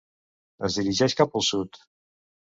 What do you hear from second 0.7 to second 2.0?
dirigeix cap al sud.